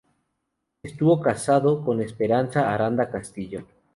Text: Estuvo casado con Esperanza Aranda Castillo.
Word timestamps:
Estuvo 0.81 1.21
casado 1.21 1.85
con 1.85 2.01
Esperanza 2.01 2.73
Aranda 2.73 3.11
Castillo. 3.11 3.67